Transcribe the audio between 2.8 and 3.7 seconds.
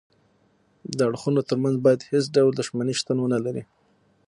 شتون ونلري